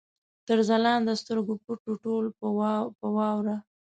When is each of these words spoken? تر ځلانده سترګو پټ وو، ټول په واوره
تر 0.47 0.57
ځلانده 0.69 1.13
سترګو 1.21 1.53
پټ 1.63 1.79
وو، 1.85 1.93
ټول 2.03 2.25
په 2.99 3.05
واوره 3.15 3.55